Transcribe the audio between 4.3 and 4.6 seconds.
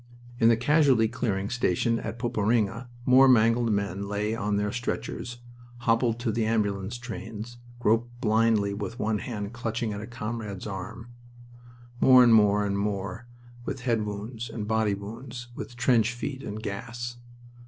on